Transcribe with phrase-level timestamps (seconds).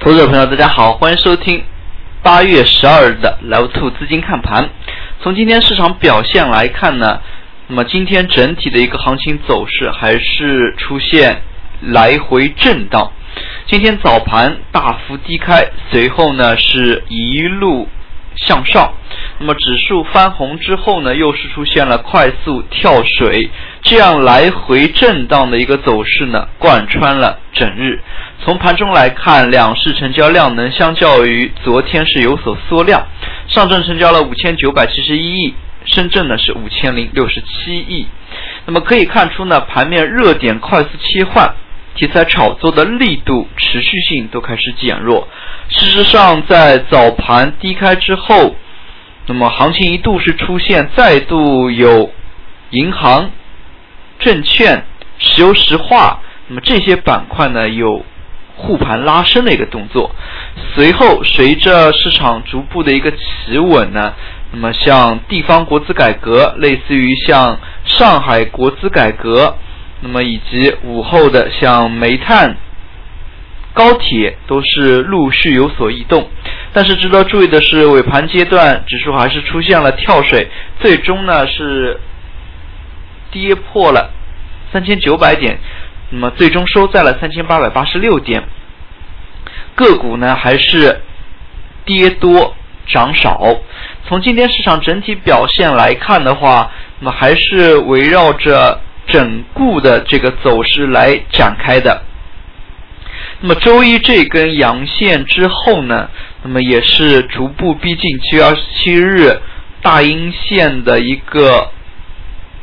[0.00, 1.64] 投资者朋友，大家好，欢迎收听
[2.22, 4.70] 八月十二日的 Level Two 资金看盘。
[5.20, 7.20] 从今天市场表现来看呢，
[7.66, 11.42] 那么今天整体的一个行情走势还是出现
[11.80, 13.10] 来回震荡。
[13.66, 17.88] 今天早盘大幅低开，随后呢是一路。
[18.36, 18.94] 向上，
[19.40, 23.50] 那么指数翻红之后呢，又是出现了快速跳水，
[23.82, 28.00] 这样来回震荡的一个走势呢，贯穿了整日。
[28.44, 33.06] 从盘中来看，两市成交量能相较于昨天是有所缩量，
[33.46, 38.06] 上证成交了五千九百七十一亿，深圳呢是五千零六十七亿。
[38.66, 41.54] 那么可以看出呢，盘面热点快速切换。
[41.94, 45.26] 题材炒作的力度、持续性都开始减弱。
[45.68, 48.54] 事实上，在早盘低开之后，
[49.26, 52.12] 那么行情一度是出现再度有
[52.70, 53.32] 银行、
[54.18, 54.84] 证券、
[55.18, 58.04] 石油石化，那么这些板块呢有
[58.56, 60.10] 护盘拉升的一个动作。
[60.74, 64.14] 随后，随着市场逐步的一个企稳呢，
[64.52, 69.56] 那么像地方国资改革，类似于像上海国资改革。
[70.00, 72.56] 那么以及午后的像煤炭、
[73.74, 76.28] 高铁都是陆续有所异动，
[76.72, 80.48] 但是值得注意的是，尾盘阶段指数还是出现了跳水，
[80.78, 81.98] 最终呢是
[83.32, 84.12] 跌破了
[84.72, 85.58] 三千九百点，
[86.10, 88.44] 那么最终收在了三千八百八十六点。
[89.74, 91.00] 个股呢还是
[91.84, 92.54] 跌多
[92.86, 93.60] 涨少。
[94.06, 96.70] 从今天市场整体表现来看的话，
[97.00, 98.80] 那么还是围绕着。
[99.10, 102.02] 整固的这个走势来展开的。
[103.40, 106.10] 那么周一这根阳线之后呢，
[106.42, 109.40] 那么也是逐步逼近七月二十七日
[109.80, 111.70] 大阴线的一个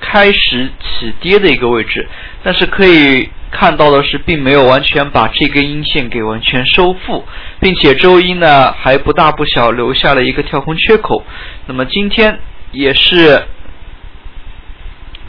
[0.00, 2.08] 开始起跌的一个位置。
[2.42, 7.24] 但是可以看到的是，并没有完全把这根阴线给完全收复，
[7.60, 11.24] 并且周一呢还不大不小留下了一个跳空缺口。
[11.66, 12.38] 那么今天
[12.72, 13.46] 也是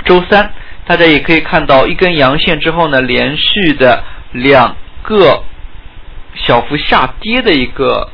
[0.06, 0.54] 周三。
[0.86, 4.74] 大家也可以看到，一根阳线之后呢，连续的两
[5.04, 5.44] 个
[6.34, 8.10] 小幅下跌的一个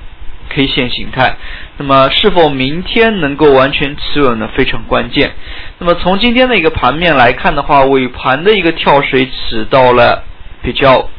[0.53, 1.36] K 线形态。
[1.78, 4.50] 那么，是否明天能够完全企稳呢？
[4.56, 5.31] 非常关键。
[5.80, 10.24] 那么，从今天的一个盘面来看的话，尾盘的一个跳水起到了
[10.62, 11.09] 比较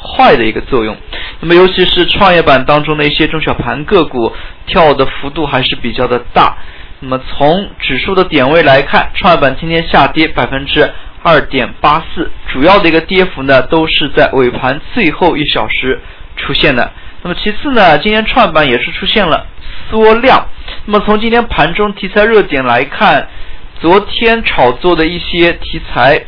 [0.00, 0.96] 坏的一个作用。
[1.40, 4.32] 那么，尤其是创业板当中的一些中小盘个股，
[4.66, 6.56] 跳的幅度还是比较的大。
[7.00, 10.92] 那么，从指数的点位来看，创业板今天下跌百分之。
[11.26, 15.98] 二点八四，主要的一个跌幅呢，都是在尾盘最后一小时
[16.36, 16.92] 出现的。
[17.24, 19.46] 那么其次呢，今天创板也是出现了
[19.88, 20.46] 缩量。
[20.84, 23.26] 那么从今天盘中题材热点来看，
[23.80, 26.22] 昨天炒作的一些题材，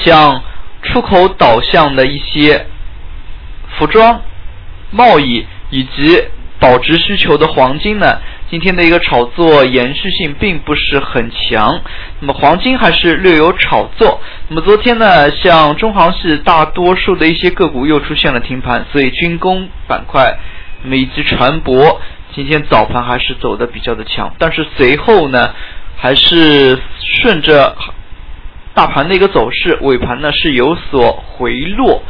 [0.00, 0.42] 像
[0.82, 2.66] 出口导向的一些
[3.78, 4.20] 服装、
[4.90, 6.24] 贸易以及
[6.58, 8.18] 保值需求的黄金呢。
[8.50, 11.82] 今天的一个炒作延续性并不是很强，
[12.20, 14.22] 那么黄金还是略有炒作。
[14.48, 20.38] 那么昨天呢，像中航系大多数的一些个股又出现了停盘，所以军工板块，
[20.82, 21.98] 那么以及船舶，
[22.34, 24.34] 今天早盘还是走的比较的强。
[24.38, 25.54] 但是随后呢，
[25.98, 26.78] 还是
[27.20, 27.76] 顺着
[28.72, 32.02] 大盘的一个走势，尾盘呢是有所回落。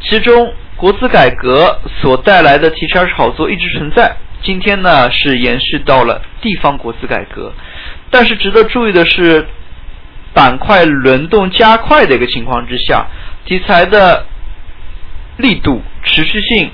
[0.00, 4.16] 其中国资改革所带来的题材炒作一直存在。
[4.42, 7.52] 今天呢是延续到了地方国资改革，
[8.10, 9.46] 但是值得注意的是，
[10.32, 13.06] 板块轮动加快的一个情况之下，
[13.44, 14.26] 题材的
[15.38, 16.70] 力度持续性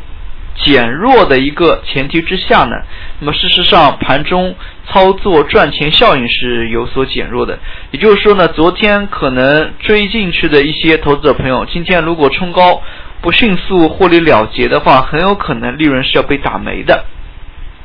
[0.56, 2.76] 减弱的一个前提之下呢，
[3.20, 4.54] 那么事实上盘中
[4.86, 7.58] 操作赚钱效应是有所减弱的。
[7.90, 12.82] 也就是说呢，昨天可能追进去的一些投资者朋友，今天如果冲高
[13.22, 17.06] 不迅速获利了结的话，很有可能利润是要被打没的。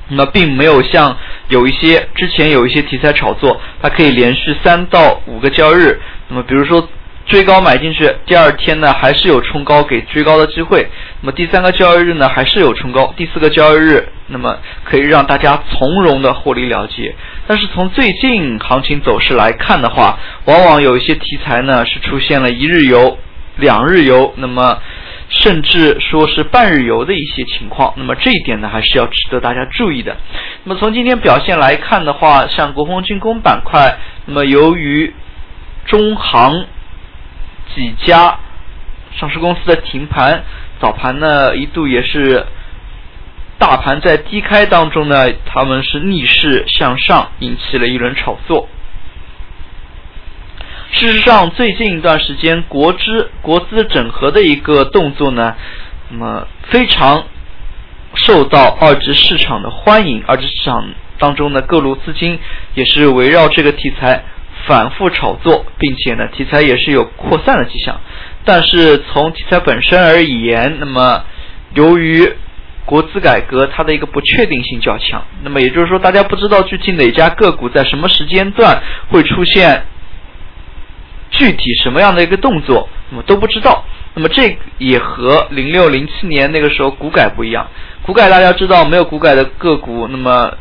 [0.09, 1.17] 那么并没有像
[1.49, 5.99] 有一些之前有一些题材炒作，它可以连续三到五个交易日。
[6.29, 6.87] 那么比如说
[7.25, 10.87] 追高买进去，第二天呢还是有冲高给追高的机会。
[11.21, 17.13] 那么第三个交易日呢还是有冲高，第四个交易日那么可以让大家从容的获利了结。
[17.45, 23.17] 但是从最近行情走势来看的话，往往有一些题材呢是出现了一日游、
[23.57, 24.79] 两日游，那么。
[25.29, 30.15] 甚至说是半日游的一些情况，那么这一点呢，还是要值得大家注意的。
[30.63, 35.13] 那么从今天表现来看的话，像国风军工板块，那么由于
[35.85, 36.65] 中航
[37.75, 38.39] 几家
[39.11, 40.43] 上市公司的停盘，
[40.79, 42.45] 早盘呢一度也是
[43.57, 48.69] 大盘在低开当中呢，他们是逆势向上，引起了一轮炒作。
[50.99, 55.55] 事实上，最近一段时间，国资国资整合的一个动作呢，
[56.09, 57.23] 那么非常
[58.15, 60.89] 受到二级市场的欢迎，二级市场
[61.19, 62.39] 当中的各路资金
[62.73, 64.23] 也是围绕这个题材
[64.65, 68.01] 反复炒作，并且呢，题材也是有扩散的迹象。
[68.43, 71.23] 但是从题材本身而言，那么
[71.75, 72.27] 由于
[72.85, 79.85] 国资改革它的一个不确定性较强，那么也就是说，大家不知道具体哪家个股在什么时间段会出现
[81.37, 83.85] 具体什么样的一个动作，那么都不知道。
[84.15, 87.67] 那么这也和零六零七年那个时候股改不一样，
[88.01, 90.51] 股改大家知道没有股改的个股，那么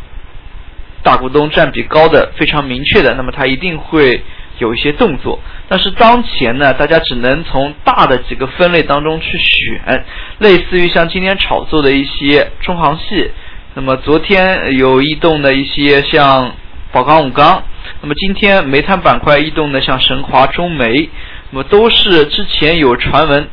[1.02, 4.22] 大股东占比高的非常明确的，那么它一定会。
[4.58, 5.38] 有一些动作，
[5.68, 10.02] 但是当前呢，大家只能从大的几个分类当中去选，
[10.38, 13.30] 类似于像今天炒作的一些中航系，
[13.74, 16.54] 那么昨天有异动的一些像
[16.96, 17.62] 宝钢、武钢，
[18.00, 21.10] 那么今天煤炭板块异动呢像神华、中煤，
[21.50, 23.46] 那么都是之前有传闻，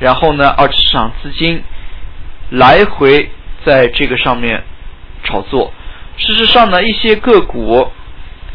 [0.00, 1.62] 然后呢，二级市场资金
[2.50, 3.30] 来回
[3.64, 4.64] 在这个上面
[5.22, 5.72] 炒作，
[6.16, 7.88] 事实上呢，一些个股。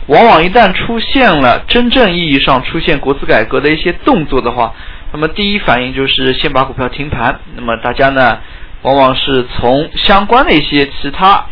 [0.08, 4.74] 往往一旦出现了真正意义上出现国资改革的一些动作的话，
[5.14, 7.40] 那么第一反应就是先把股票停盘。
[7.56, 8.40] 那么大家呢，
[8.82, 11.46] 往往是从相关的一些其他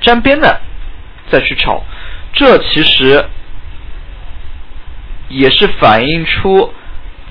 [0.00, 0.60] 沾边的
[1.30, 1.82] 再去炒，
[2.32, 3.24] 这其实
[5.28, 6.72] 也是反映出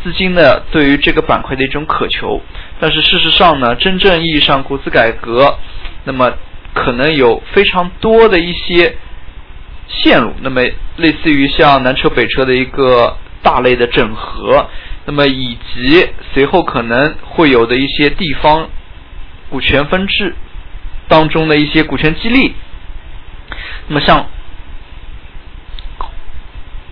[0.03, 2.41] 资金的对于这个板块的一种渴求。
[2.79, 5.57] 但是事实上呢，真正意义上国资改革，
[6.03, 6.33] 那么
[6.73, 8.95] 可能有非常多的一些。
[9.85, 10.61] 线路，那么
[10.95, 14.69] 类似于像南车北车的一个大类的整合，
[15.05, 18.69] 那么以及随后可能会有的一些地方
[19.49, 20.35] 股权分置
[21.09, 22.55] 当中的一些股权激励，
[23.87, 24.25] 那么像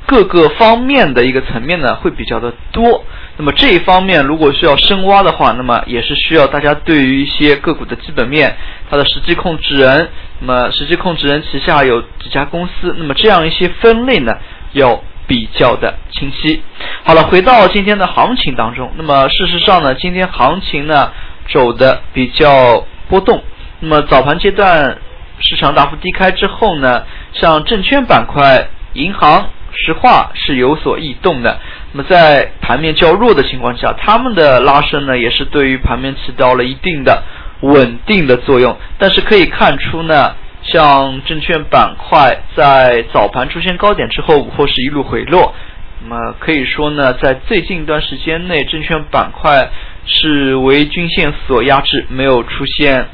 [0.06, 3.04] 各个方面的一个层面呢，会比较的多。
[3.38, 8.58] 那么这一方面如果需要深挖的话，那么也是需要大家对于一些个股的基本面、
[8.90, 10.10] 它的实际控制人，
[10.40, 14.38] 那么实际控制人旗下有几家公司，那么这样一些分类呢
[14.74, 16.62] 要比较的清晰。
[17.04, 21.10] 好了，回到今天的行情当中，那么事实上呢，今天行情呢
[21.48, 23.42] 走的比较波动。
[23.80, 24.98] 那么早盘阶段
[25.42, 27.04] 市场大幅低开之后呢，
[27.34, 29.50] 像证券板块、银行。
[29.74, 31.58] 石化是有所异动的。
[31.94, 37.24] 那么在盘面较弱的情况下，他们的拉升呢，也是对于盘面起到了一定的
[37.62, 38.78] 稳定的作用。
[38.98, 45.56] 但是可以看出呢，像证券板块在早盘出现高点之后，午后是一路回落。
[46.04, 49.70] 那么可以说呢，在最近一段时间内，证券板块
[50.06, 53.08] 是为均线所压制，没有出现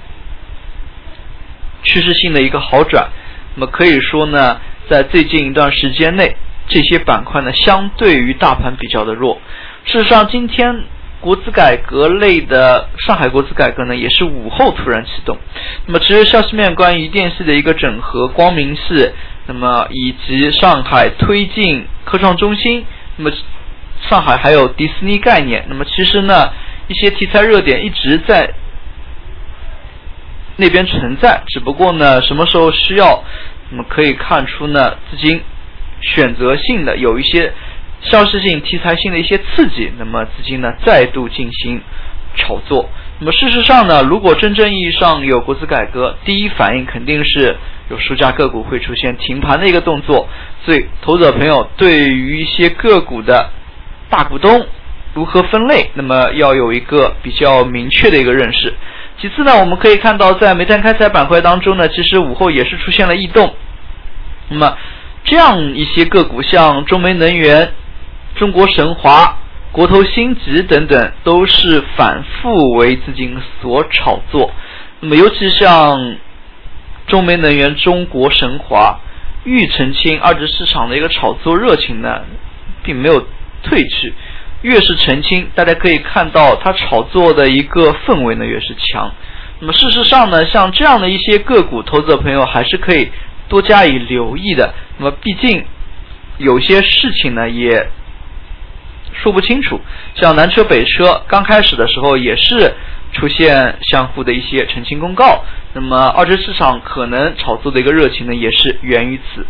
[1.83, 3.07] 趋势性的一个好转。
[3.55, 4.59] 那么可以说呢，
[4.89, 6.35] 在最近一段时间内。
[6.69, 9.39] 这些板块呢，相对于大盘比较的弱。
[9.85, 10.83] 事实上，今天
[11.21, 15.37] 国资改革类的上海国资改革呢，也是午后突然启动。
[15.85, 19.09] 那么，其实消息面关于电系的一个整合，光明系，
[19.45, 22.83] 那么以及上海推进科创中心，
[23.15, 23.31] 那么
[24.09, 26.51] 上海还有迪士尼概念，那么其实呢，
[26.89, 28.53] 一些题材热点一直在
[30.57, 33.23] 那边存在，只不过呢，什么时候需要，
[33.69, 35.41] 那么可以看出呢，资金。
[35.99, 37.51] 选择性的有一些
[38.01, 41.81] 消息性、题材性的一些刺激，那么资金呢再度进行
[42.35, 42.87] 炒作。
[43.17, 47.55] 那么事实上呢，如果真正意义上有国资改革，第一反应肯定是
[47.89, 50.29] 有数家个股会出现停盘的一个动作。
[50.63, 53.49] 所以，投资者朋友对于一些个股的
[54.07, 54.67] 大股东
[55.15, 58.71] 如何分类，那么要有一个比较明确的一个认识。
[59.19, 63.53] 其次呢，我们可以看到在煤炭开采板块当中呢，其实午后也是出现了异动。
[64.49, 64.77] 那么
[65.23, 67.73] 这样一些个股，像中煤能源、
[68.35, 69.37] 中国神华、
[69.71, 74.51] 国投新集等等，都是反复为资金所炒作。
[74.99, 76.15] 那么，尤其像
[77.07, 78.99] 中煤能源、中国神华、
[79.43, 82.21] 豫澄清二级市场的一个炒作热情呢，
[82.83, 83.25] 并没有
[83.63, 84.13] 退去。
[84.61, 89.13] 越是澄清，大家可以看到它炒作的一个氛围呢越是强。
[89.59, 93.11] 那么，事实上呢，像这样的一些个股，投资者朋友还是可以。
[93.49, 95.63] 多加以留意的，那么毕竟
[96.37, 97.89] 有些事情呢也
[99.13, 99.79] 说不清楚。
[100.15, 102.73] 像南车北车刚开始的时候也是
[103.13, 109.45] 出现相互的一些澄清公告，那么二级市场可能炒作的一个热情呢也是源于此。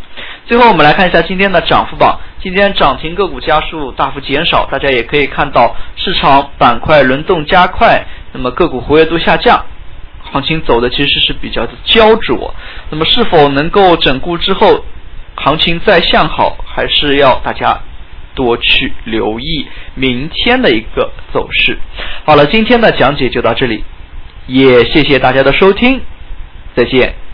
[0.47, 9.65] 最后我们来看一下今天的涨幅榜，今天涨停个股家数大幅减少，大家也可以看到市场板块轮动加快，那么个股活跃度下降。
[10.31, 12.53] 行情走的其实是比较的焦灼，
[12.89, 14.85] 那么是否能够整固之后，
[15.35, 17.81] 行情再向好，还是要大家
[18.33, 21.77] 多去留意明天的一个走势。
[22.23, 23.83] 好了，今天的讲解就到这里，
[24.47, 25.99] 也谢谢大家的收听，
[26.73, 27.26] 再见。